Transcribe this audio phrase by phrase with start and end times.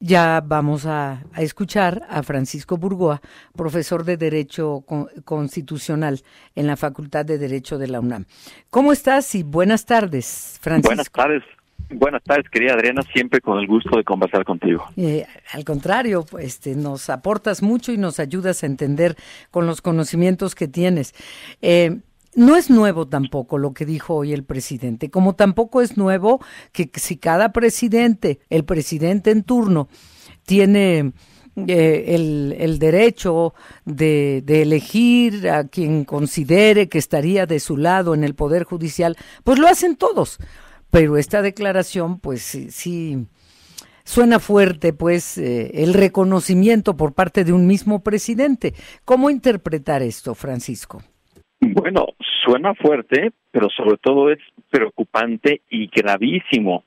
[0.00, 3.20] Ya vamos a, escuchar a Francisco Burgoa,
[3.56, 4.84] profesor de Derecho
[5.24, 6.20] Constitucional
[6.54, 8.24] en la Facultad de Derecho de la UNAM.
[8.70, 10.90] ¿Cómo estás y buenas tardes, Francisco?
[10.90, 11.42] Buenas tardes.
[11.90, 14.84] Buenas tardes, querida Adriana, siempre con el gusto de conversar contigo.
[14.96, 19.16] Eh, al contrario, este, nos aportas mucho y nos ayudas a entender
[19.50, 21.14] con los conocimientos que tienes.
[21.62, 21.98] Eh,
[22.34, 26.40] no es nuevo tampoco lo que dijo hoy el presidente, como tampoco es nuevo
[26.72, 29.88] que si cada presidente, el presidente en turno,
[30.44, 31.12] tiene
[31.66, 33.54] eh, el, derecho
[33.84, 39.16] de, de, elegir a quien considere que estaría de su lado en el Poder Judicial,
[39.44, 40.38] pues lo hacen todos.
[40.90, 43.26] Pero esta declaración, pues sí,
[44.04, 48.74] suena fuerte, pues, eh, el reconocimiento por parte de un mismo presidente.
[49.04, 51.02] ¿Cómo interpretar esto, Francisco?
[51.60, 52.06] Bueno,
[52.44, 54.38] suena fuerte, pero sobre todo es
[54.70, 56.84] preocupante y gravísimo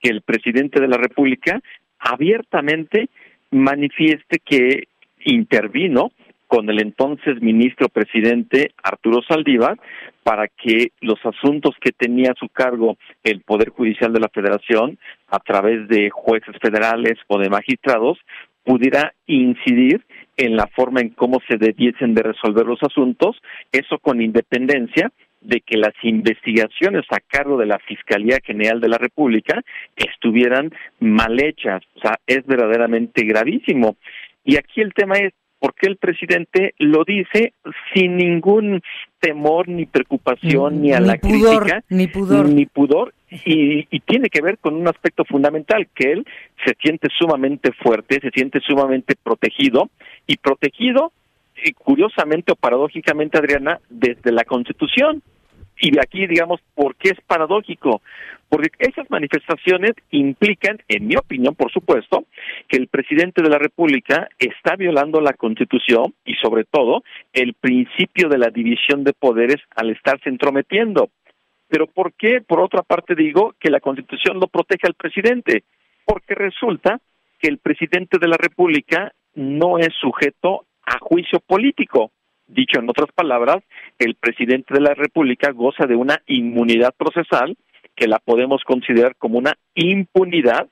[0.00, 1.60] que el presidente de la República
[1.98, 3.08] abiertamente
[3.50, 4.88] manifieste que
[5.24, 6.10] intervino
[6.46, 9.78] con el entonces ministro presidente Arturo Saldívar
[10.22, 14.98] para que los asuntos que tenía a su cargo el Poder Judicial de la Federación
[15.28, 18.18] a través de jueces federales o de magistrados
[18.64, 20.04] pudiera incidir
[20.36, 23.36] en la forma en cómo se debiesen de resolver los asuntos,
[23.72, 28.98] eso con independencia de que las investigaciones a cargo de la Fiscalía General de la
[28.98, 29.62] República
[29.94, 31.82] estuvieran mal hechas.
[31.96, 33.96] O sea, es verdaderamente gravísimo.
[34.44, 35.32] Y aquí el tema es,
[35.64, 37.54] ¿por qué el presidente lo dice
[37.94, 38.82] sin ningún
[39.18, 44.42] temor ni preocupación ni a la crítica ni pudor ni pudor y, y, tiene que
[44.42, 46.26] ver con un aspecto fundamental que él
[46.66, 49.88] se siente sumamente fuerte se siente sumamente protegido
[50.26, 51.12] y protegido
[51.64, 55.22] y curiosamente o paradójicamente Adriana desde la Constitución
[55.80, 58.00] y de aquí, digamos, ¿por qué es paradójico?
[58.48, 62.24] Porque esas manifestaciones implican, en mi opinión, por supuesto,
[62.74, 68.28] que el presidente de la República está violando la Constitución y, sobre todo, el principio
[68.28, 71.10] de la división de poderes al estarse entrometiendo.
[71.68, 75.62] Pero ¿por qué, por otra parte, digo que la Constitución lo protege al presidente?
[76.04, 76.98] Porque resulta
[77.38, 82.10] que el presidente de la República no es sujeto a juicio político.
[82.48, 83.62] Dicho en otras palabras,
[84.00, 87.56] el presidente de la República goza de una inmunidad procesal
[87.94, 90.66] que la podemos considerar como una impunidad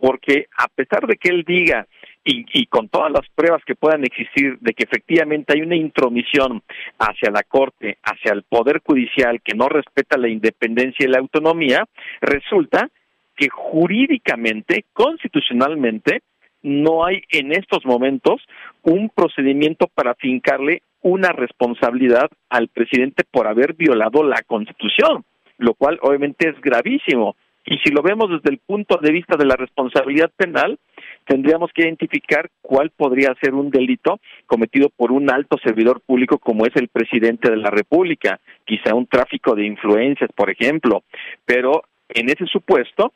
[0.00, 1.86] porque a pesar de que él diga
[2.24, 6.62] y, y, con todas las pruebas que puedan existir de que efectivamente hay una intromisión
[6.98, 11.86] hacia la Corte, hacia el Poder Judicial que no respeta la independencia y la autonomía,
[12.20, 12.90] resulta
[13.36, 16.20] que jurídicamente, constitucionalmente,
[16.62, 18.42] no hay en estos momentos
[18.82, 25.24] un procedimiento para fincarle una responsabilidad al presidente por haber violado la Constitución,
[25.56, 27.36] lo cual obviamente es gravísimo.
[27.70, 30.76] Y si lo vemos desde el punto de vista de la responsabilidad penal,
[31.24, 36.66] tendríamos que identificar cuál podría ser un delito cometido por un alto servidor público como
[36.66, 41.04] es el presidente de la República, quizá un tráfico de influencias, por ejemplo.
[41.46, 43.12] Pero en ese supuesto,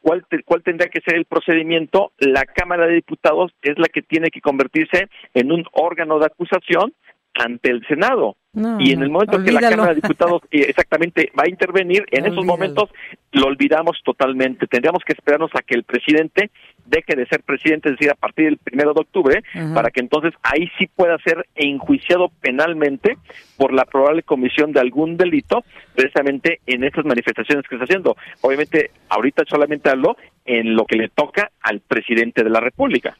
[0.00, 2.10] ¿Cuál, ¿Cuál tendrá que ser el procedimiento?
[2.18, 6.92] La Cámara de Diputados es la que tiene que convertirse en un órgano de acusación
[7.34, 8.36] ante el Senado.
[8.78, 12.44] y en el momento que la Cámara de Diputados exactamente va a intervenir, en esos
[12.44, 12.90] momentos
[13.32, 14.66] lo olvidamos totalmente.
[14.66, 16.50] Tendríamos que esperarnos a que el presidente
[16.84, 19.42] deje de ser presidente, es decir, a partir del primero de octubre,
[19.74, 23.16] para que entonces ahí sí pueda ser enjuiciado penalmente
[23.56, 28.16] por la probable comisión de algún delito, precisamente en estas manifestaciones que está haciendo.
[28.42, 33.16] Obviamente, ahorita solamente hablo en lo que le toca al presidente de la República.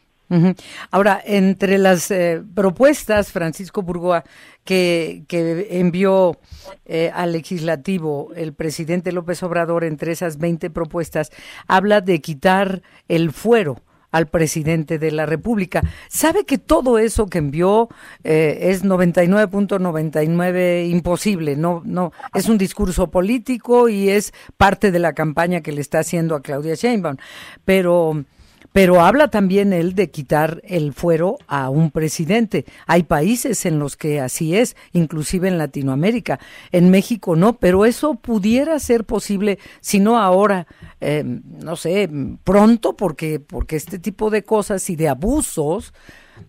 [0.90, 4.24] Ahora, entre las eh, propuestas, Francisco Burgoa,
[4.64, 5.24] que,
[5.70, 6.38] envió
[6.86, 11.30] eh, al legislativo el presidente López Obrador, entre esas 20 propuestas,
[11.66, 13.82] habla de quitar el fuero
[14.12, 15.82] al presidente de la República.
[16.08, 17.88] ¿Sabe que todo eso que envió
[18.22, 21.56] eh, es 99.99 imposible?
[21.56, 25.98] No, no, es un discurso político y es parte de la campaña que le está
[26.00, 27.16] haciendo a Claudia Sheinbaum.
[27.64, 28.24] Pero
[28.72, 32.64] pero habla también él de quitar el fuero a un presidente.
[32.86, 36.38] Hay países en los que así es, inclusive en Latinoamérica.
[36.70, 40.66] En México no, pero eso pudiera ser posible, si no ahora,
[41.00, 42.08] eh, no sé,
[42.44, 45.92] pronto, porque, porque este tipo de cosas y de abusos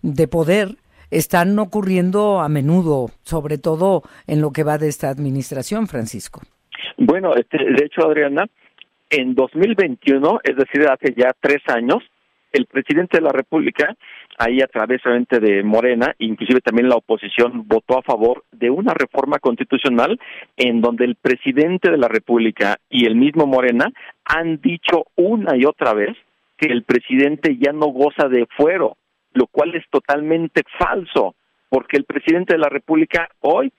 [0.02, 0.78] de poder
[1.12, 6.42] están ocurriendo a menudo, sobre todo en lo que va de esta administración, Francisco.
[6.98, 8.48] Bueno, este, de hecho, Adriana,
[9.14, 12.00] en 2021, es decir, hace ya tres años,
[12.52, 13.96] el presidente de la República,
[14.40, 19.38] ahí a través de Morena, inclusive también la oposición votó a favor de una reforma
[19.38, 20.20] constitucional
[20.58, 23.92] en donde el presidente de la República y el mismo Morena
[24.26, 26.18] han dicho una y otra vez
[26.58, 28.98] que el presidente ya no goza de fuero,
[29.34, 31.36] lo cual es totalmente falso,
[31.70, 33.72] porque el presidente de la República hoy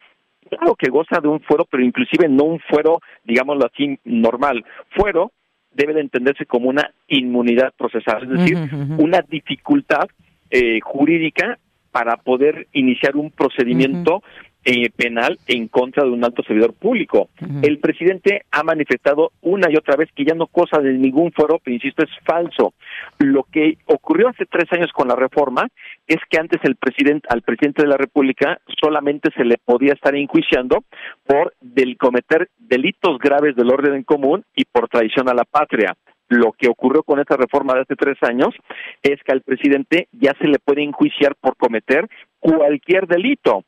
[0.48, 4.64] claro que goza de un fuero, pero inclusive no un fuero, digámoslo así, normal.
[4.90, 5.32] Fuero
[5.72, 8.58] debe de entenderse como una inmunidad procesal, es decir,
[8.98, 10.08] una dificultad
[10.50, 11.58] eh, jurídica
[11.90, 14.22] para poder iniciar un procedimiento
[14.64, 17.28] eh, penal en contra de un alto servidor público.
[17.62, 21.58] El presidente ha manifestado una y otra vez que ya no cosa de ningún foro,
[21.62, 22.74] pero insisto, es falso.
[23.18, 25.68] Lo que ocurrió hace tres años con la reforma
[26.06, 30.14] es que antes el presidente, al presidente de la República solamente se le podía estar
[30.14, 30.84] enjuiciando
[31.26, 35.94] por del cometer delitos graves del orden en común y por traición a la patria
[36.28, 38.54] lo que ocurrió con esta reforma de hace tres años
[39.02, 42.08] es que al presidente ya se le puede enjuiciar por cometer
[42.40, 43.64] cualquier delito.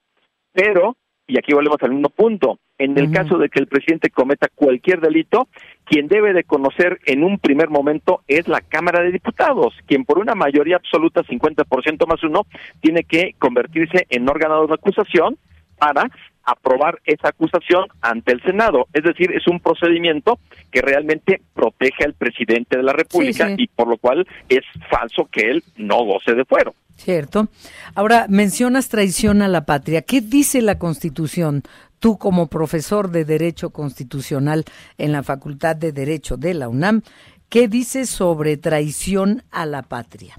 [0.56, 4.48] Pero, y aquí volvemos al mismo punto, en el caso de que el presidente cometa
[4.54, 5.48] cualquier delito,
[5.84, 10.18] quien debe de conocer en un primer momento es la Cámara de Diputados, quien por
[10.18, 12.46] una mayoría absoluta, 50% más uno,
[12.80, 15.36] tiene que convertirse en órgano de acusación
[15.78, 16.10] para
[16.46, 18.86] aprobar esa acusación ante el Senado.
[18.92, 20.38] Es decir, es un procedimiento
[20.70, 25.50] que realmente protege al presidente de la República y por lo cual es falso que
[25.50, 26.74] él no goce de fuero.
[26.94, 27.48] Cierto.
[27.94, 30.02] Ahora, mencionas traición a la patria.
[30.02, 31.62] ¿Qué dice la Constitución?
[31.98, 34.64] Tú como profesor de Derecho Constitucional
[34.96, 37.02] en la Facultad de Derecho de la UNAM,
[37.50, 40.38] ¿qué dice sobre traición a la patria?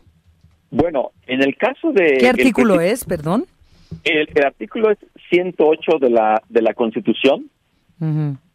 [0.72, 2.18] Bueno, en el caso de...
[2.20, 3.46] ¿Qué artículo es, perdón?
[4.04, 4.98] El, artículo es
[5.30, 7.50] 108 de la, de la Constitución.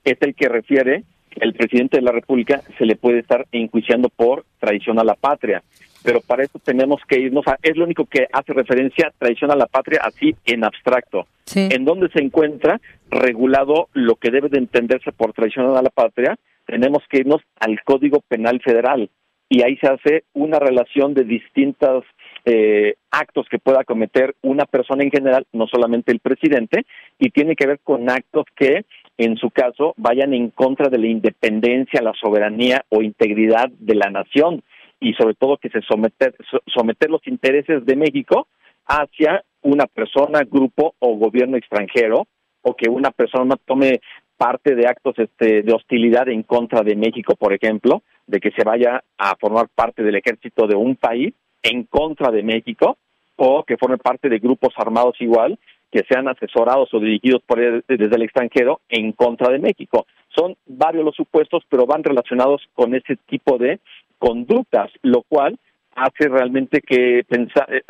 [0.04, 4.08] Es el que refiere que el presidente de la República se le puede estar enjuiciando
[4.08, 5.62] por traición a la patria.
[6.04, 9.50] Pero para eso tenemos que irnos a, es lo único que hace referencia a traición
[9.50, 14.58] a la patria así en abstracto, en donde se encuentra regulado lo que debe de
[14.58, 16.36] entenderse por traición a la patria,
[16.66, 19.10] tenemos que irnos al Código Penal Federal
[19.52, 22.04] y ahí se hace una relación de distintos
[22.46, 26.86] eh, actos que pueda cometer una persona en general, no solamente el presidente,
[27.18, 28.86] y tiene que ver con actos que
[29.18, 34.08] en su caso vayan en contra de la independencia, la soberanía o integridad de la
[34.08, 34.62] nación
[35.00, 36.34] y sobre todo que se someter,
[36.74, 38.48] someter los intereses de México
[38.86, 42.26] hacia una persona, grupo o gobierno extranjero
[42.62, 44.00] o que una persona tome
[44.42, 48.64] parte de actos este, de hostilidad en contra de México, por ejemplo, de que se
[48.64, 52.98] vaya a formar parte del ejército de un país en contra de México
[53.36, 55.56] o que forme parte de grupos armados igual
[55.92, 60.06] que sean asesorados o dirigidos por desde el extranjero en contra de México.
[60.34, 63.78] Son varios los supuestos, pero van relacionados con ese tipo de
[64.18, 65.56] conductas, lo cual
[65.94, 67.82] hace realmente que pensar, eh,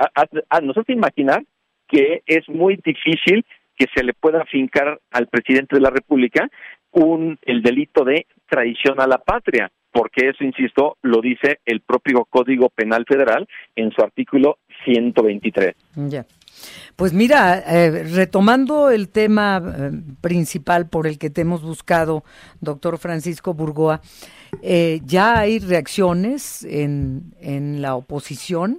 [0.62, 1.44] nos hace imaginar
[1.88, 3.42] que es muy difícil
[3.82, 6.48] que se le pueda fincar al presidente de la República
[6.92, 12.24] un el delito de traición a la patria, porque eso, insisto, lo dice el propio
[12.30, 15.74] Código Penal Federal en su artículo 123.
[15.96, 16.24] Ya.
[16.94, 19.90] Pues mira, eh, retomando el tema eh,
[20.20, 22.22] principal por el que te hemos buscado,
[22.60, 24.00] doctor Francisco Burgoa,
[24.62, 28.78] eh, ya hay reacciones en, en la oposición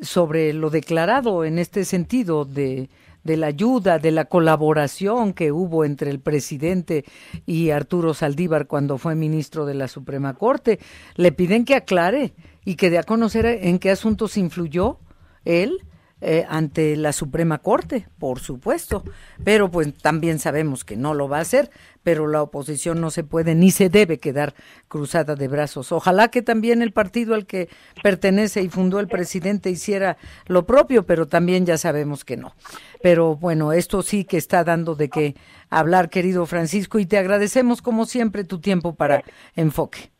[0.00, 2.88] sobre lo declarado en este sentido de,
[3.26, 7.04] de la ayuda, de la colaboración que hubo entre el presidente
[7.44, 10.78] y Arturo Saldívar cuando fue ministro de la Suprema Corte.
[11.16, 12.32] Le piden que aclare
[12.64, 14.98] y que dé a conocer en qué asuntos influyó
[15.44, 15.85] él
[16.22, 19.04] eh, ante la Suprema Corte, por supuesto,
[19.44, 21.68] pero pues también sabemos que no lo va a hacer,
[22.02, 24.54] pero la oposición no se puede ni se debe quedar
[24.88, 25.92] cruzada de brazos.
[25.92, 27.68] Ojalá que también el partido al que
[28.02, 32.54] pertenece y fundó el presidente hiciera lo propio, pero también ya sabemos que no.
[33.02, 35.34] Pero bueno, esto sí que está dando de qué
[35.68, 39.22] hablar, querido Francisco, y te agradecemos como siempre tu tiempo para
[39.54, 40.10] enfoque.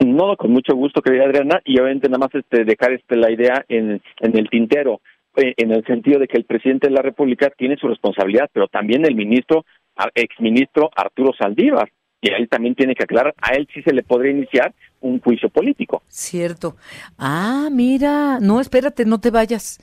[0.00, 3.64] No, con mucho gusto, querida Adriana, y obviamente nada más este, dejar este, la idea
[3.68, 5.00] en, en el tintero.
[5.36, 8.68] Eh, en el sentido de que el presidente de la República tiene su responsabilidad, pero
[8.68, 9.64] también el ministro,
[10.14, 14.30] exministro Arturo Saldívar, y él también tiene que aclarar, a él sí se le podría
[14.30, 16.02] iniciar un juicio político.
[16.08, 16.76] Cierto.
[17.18, 19.78] Ah, mira, no, espérate, no te vayas.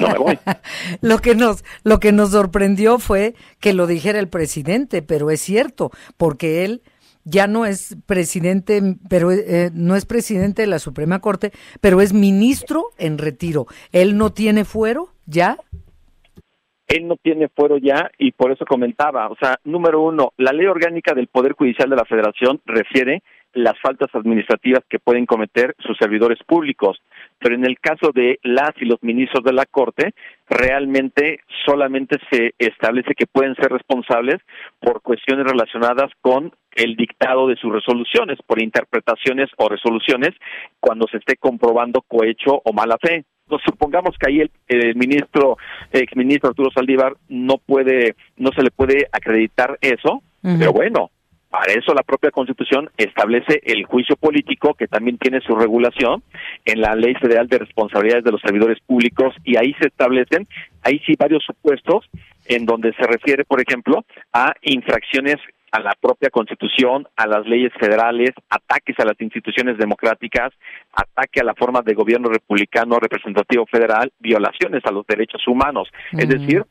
[0.00, 0.38] No me voy.
[1.02, 5.40] lo que nos lo que nos sorprendió fue que lo dijera el presidente, pero es
[5.40, 6.80] cierto, porque él
[7.24, 12.12] ya no es presidente, pero eh, no es presidente de la Suprema Corte, pero es
[12.12, 13.66] ministro en retiro.
[13.92, 15.56] ¿Él no tiene fuero ya?
[16.86, 20.66] Él no tiene fuero ya y por eso comentaba, o sea, número uno, la ley
[20.66, 23.22] orgánica del Poder Judicial de la Federación refiere
[23.54, 27.00] las faltas administrativas que pueden cometer sus servidores públicos.
[27.38, 30.14] Pero en el caso de las y los ministros de la Corte,
[30.48, 34.40] realmente solamente se establece que pueden ser responsables
[34.80, 40.30] por cuestiones relacionadas con el dictado de sus resoluciones, por interpretaciones o resoluciones,
[40.80, 43.24] cuando se esté comprobando cohecho o mala fe.
[43.46, 45.58] Entonces, supongamos que ahí el, el ministro,
[45.92, 51.10] ex ministro Arturo Saldívar no puede, no se le puede acreditar eso, pero bueno,
[51.54, 56.24] para eso la propia Constitución establece el juicio político, que también tiene su regulación
[56.64, 60.48] en la Ley Federal de Responsabilidades de los Servidores Públicos, y ahí se establecen,
[60.82, 62.10] ahí sí, varios supuestos
[62.46, 65.36] en donde se refiere, por ejemplo, a infracciones
[65.70, 70.52] a la propia Constitución, a las leyes federales, ataques a las instituciones democráticas,
[70.92, 75.88] ataque a la forma de gobierno republicano representativo federal, violaciones a los derechos humanos.
[76.12, 76.64] Es decir,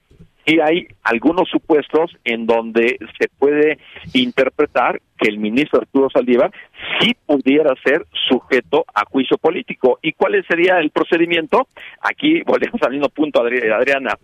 [0.46, 3.80] y hay algunos supuestos en donde se puede
[4.14, 6.52] interpretar que el ministro Arturo Saldívar
[7.00, 10.00] sí pudiera ser sujeto a juicio político.
[10.02, 11.68] ¿Y cuál sería el procedimiento?
[12.02, 14.18] Aquí volvemos al mismo punto, Adriana.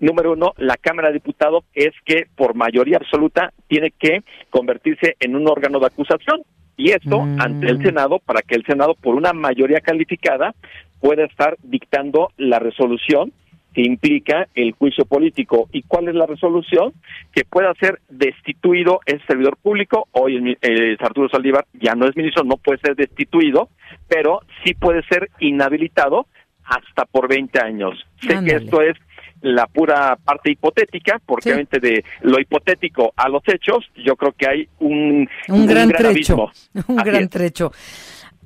[0.00, 5.36] Número uno, la Cámara de Diputados es que por mayoría absoluta tiene que convertirse en
[5.36, 6.42] un órgano de acusación.
[6.76, 7.40] Y esto Mm.
[7.40, 10.54] ante el Senado para que el Senado, por una mayoría calificada,
[11.00, 13.32] pueda estar dictando la resolución
[13.74, 15.68] que implica el juicio político.
[15.72, 16.92] ¿Y cuál es la resolución?
[17.32, 20.08] Que pueda ser destituido el servidor público.
[20.12, 23.68] Hoy el, eh, Arturo Saldívar ya no es ministro, no puede ser destituido,
[24.08, 26.26] pero sí puede ser inhabilitado
[26.64, 27.94] hasta por 20 años.
[28.20, 28.96] Sé que esto es
[29.42, 31.48] la pura parte hipotética, porque Sí.
[31.50, 36.08] obviamente de lo hipotético a los hechos, yo creo que hay un, un gran trecho,
[36.08, 36.50] abismo.
[36.88, 37.30] un Así gran es.
[37.30, 37.72] trecho.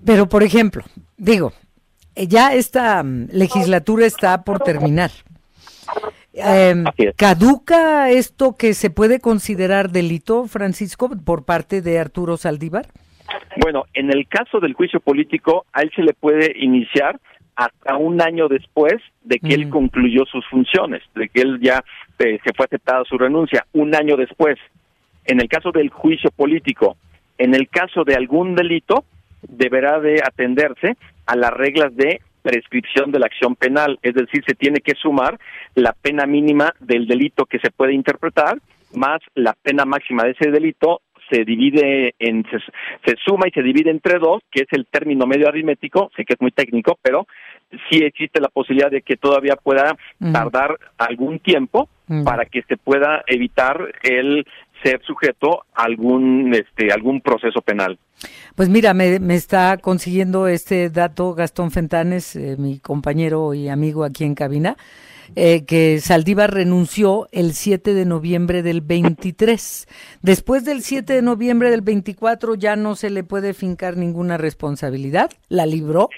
[0.07, 0.85] Pero, por ejemplo,
[1.17, 1.53] digo,
[2.17, 5.11] ya esta mm, legislatura está por terminar.
[6.33, 6.85] Em.
[7.17, 12.87] ¿Caduca esto que se puede considerar delito, Francisco, por parte de Arturo Saldívar?
[13.61, 17.21] Bueno, en el caso del juicio político, a él se le puede iniciar
[17.57, 19.71] hasta un año después de que él Mm.
[19.71, 21.85] concluyó sus funciones, de que él ya
[22.19, 24.57] eh, se fue aceptada su renuncia, un año después.
[25.25, 26.97] En el caso del juicio político,
[27.39, 29.05] en el caso de algún delito,
[29.43, 34.55] deberá de atenderse a las reglas de prescripción de la acción penal, es decir, se
[34.55, 35.39] tiene que sumar
[35.75, 38.59] la pena mínima del delito que se puede interpretar
[38.95, 41.01] más la pena máxima de ese delito
[41.31, 42.59] se divide en se,
[43.05, 46.35] se suma y se divide entre dos, que es el término medio aritmético, sé que
[46.35, 47.27] es muy técnico, pero
[47.89, 49.97] sí existe la posibilidad de que todavía pueda
[50.33, 51.89] tardar algún tiempo
[52.25, 54.47] para que se pueda evitar el
[54.83, 57.99] ser sujeto a algún este algún proceso penal.
[58.55, 64.05] Pues mira, me, me está consiguiendo este dato Gastón Fentanes, eh, mi compañero y amigo
[64.05, 64.77] aquí en cabina,
[65.37, 70.19] eh, que Saldívar renunció el 7 de noviembre del 23.
[70.23, 75.31] Después del 7 de noviembre del 24 ya no se le puede fincar ninguna responsabilidad.
[75.49, 76.09] ¿La libró?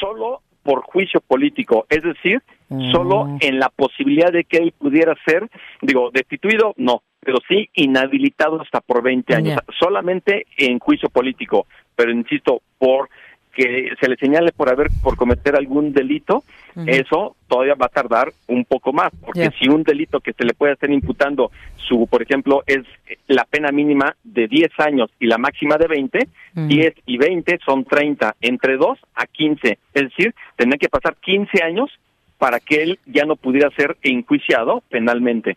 [0.00, 2.90] Solo por juicio político, es decir, Mm.
[2.90, 5.48] solo en la posibilidad de que él pudiera ser,
[5.82, 12.10] digo, destituido, no, pero sí inhabilitado hasta por 20 años, solamente en juicio político, pero
[12.10, 13.08] insisto, por
[13.56, 16.44] que se le señale por haber por cometer algún delito,
[16.86, 20.52] eso todavía va a tardar un poco más, porque si un delito que se le
[20.52, 22.84] puede estar imputando, su por ejemplo, es
[23.28, 26.18] la pena mínima de 10 años y la máxima de 20,
[26.54, 26.66] Ujú.
[26.66, 31.62] 10 y 20 son 30, entre 2 a 15, es decir, tendría que pasar 15
[31.62, 31.90] años
[32.38, 35.56] para que él ya no pudiera ser enjuiciado penalmente.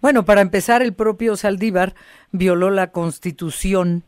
[0.00, 1.94] Bueno, para empezar, el propio Saldívar
[2.32, 4.02] violó la constitución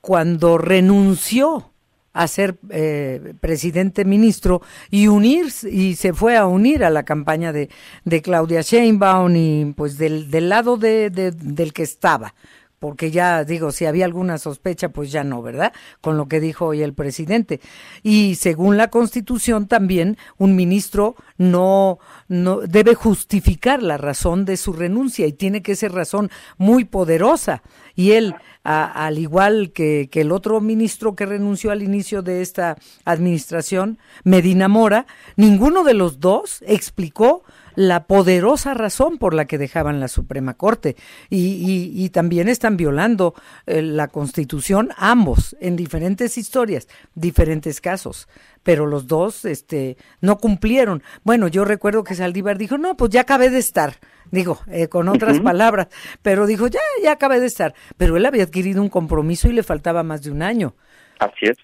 [0.00, 1.70] cuando renunció
[2.12, 7.52] a ser eh, presidente ministro y unir y se fue a unir a la campaña
[7.52, 7.68] de,
[8.04, 12.34] de Claudia Sheinbaum y pues del, del lado de- del que estaba
[12.78, 15.72] porque ya digo, si había alguna sospecha, pues ya no, ¿verdad?
[16.00, 17.60] Con lo que dijo hoy el presidente.
[18.02, 24.72] Y según la Constitución también, un ministro no, no debe justificar la razón de su
[24.72, 27.62] renuncia y tiene que ser razón muy poderosa.
[27.94, 32.76] Y él, al igual que, que el otro ministro que renunció al inicio de esta
[33.04, 35.06] administración, Medina Mora,
[35.36, 37.42] ninguno de los dos explicó
[37.76, 40.96] la poderosa razón por la que dejaban la Suprema Corte.
[41.30, 43.34] Y, y- y también están violando
[43.66, 48.26] eh, la Constitución ambos, en diferentes historias, diferentes casos.
[48.64, 51.02] Pero los dos este, no cumplieron.
[51.22, 53.94] Bueno, yo recuerdo que Saldívar dijo, no, pues ya acabé de estar.
[54.32, 55.86] Digo, eh, con otras palabras,
[56.22, 57.74] pero dijo, ya, ya acabé de estar.
[57.96, 60.74] Pero él había adquirido un compromiso y le faltaba más de un año.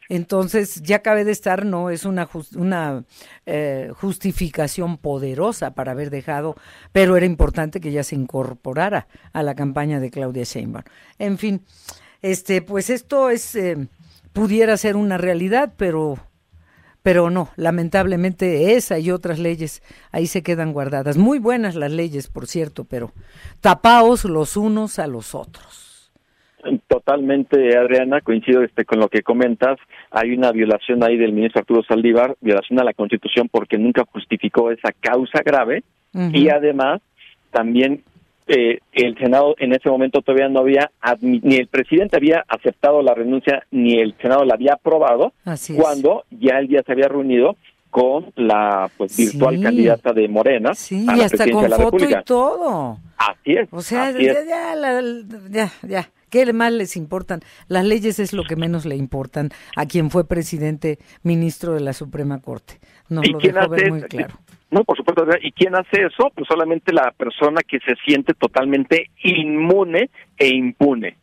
[0.09, 3.05] Entonces, ya cabe de estar, no es una, una
[3.47, 6.57] eh, justificación poderosa para haber dejado,
[6.93, 10.85] pero era importante que ya se incorporara a la campaña de Claudia Sheinbaum.
[11.19, 11.65] En fin,
[12.23, 13.89] este, pues esto es eh,
[14.33, 16.19] pudiera ser una realidad, pero
[17.03, 19.83] pero no, lamentablemente esa y otras leyes
[20.13, 21.17] ahí se quedan guardadas.
[21.17, 23.13] Muy buenas las leyes, por cierto, pero
[23.61, 25.92] tapaos los unos a los otros.
[26.87, 29.79] Totalmente, Adriana, coincido este, con lo que comentas.
[30.11, 34.71] Hay una violación ahí del ministro Arturo Saldívar, violación a la Constitución porque nunca justificó
[34.71, 35.83] esa causa grave
[36.15, 37.01] y además
[37.51, 38.03] también
[38.47, 40.91] eh, el Senado en ese momento todavía no había,
[41.21, 45.33] ni el presidente había aceptado la renuncia, ni el Senado la había aprobado,
[45.77, 47.57] cuando ya el día se había reunido
[47.91, 52.25] con la pues virtual candidata de Morena sí, a la y hasta con foto y
[52.25, 52.99] todo.
[53.19, 53.69] Así es.
[53.71, 54.33] O sea, ya,
[55.51, 57.41] ya, ya, ¿Qué más les importan?
[57.69, 61.93] Las leyes es lo que menos le importan a quien fue presidente, ministro de la
[61.93, 62.81] Suprema Corte.
[63.11, 64.39] Nos lo dejó ver muy claro.
[64.71, 65.27] No, por supuesto.
[65.43, 66.31] ¿Y quién hace eso?
[66.35, 70.09] Pues solamente la persona que se siente totalmente inmune
[70.39, 71.19] e impune.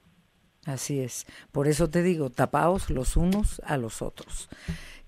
[0.67, 1.25] Así es.
[1.51, 4.47] Por eso te digo, tapaos los unos a los otros.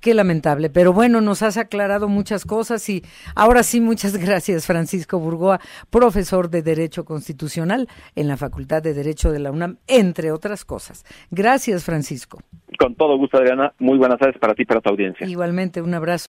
[0.01, 3.03] Qué lamentable, pero bueno, nos has aclarado muchas cosas y
[3.35, 5.59] ahora sí, muchas gracias, Francisco Burgoa,
[5.91, 11.05] profesor de Derecho Constitucional en la Facultad de Derecho de la UNAM, entre otras cosas.
[11.29, 12.39] Gracias, Francisco.
[12.79, 13.73] Con todo gusto, Adriana.
[13.77, 15.27] Muy buenas tardes para ti y para tu audiencia.
[15.27, 16.19] Igualmente, un abrazo.